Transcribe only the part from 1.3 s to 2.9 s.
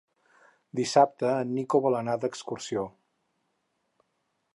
en Nico vol anar d'excursió.